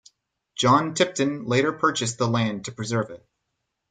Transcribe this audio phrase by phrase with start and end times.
[0.55, 3.23] John Tipton later purchased the land to preserve it.